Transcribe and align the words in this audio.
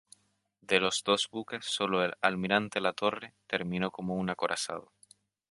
De 0.61 0.79
los 0.79 1.03
dos 1.05 1.29
buques, 1.31 1.63
sólo 1.63 2.03
el 2.03 2.13
"Almirante 2.21 2.81
Latorre" 2.81 3.35
terminó 3.45 3.91
como 3.91 4.15
un 4.15 4.31
acorazado. 4.31 4.91